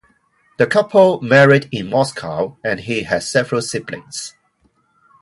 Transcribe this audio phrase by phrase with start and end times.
[0.57, 4.33] The couple married in Moscow, and he has several siblings.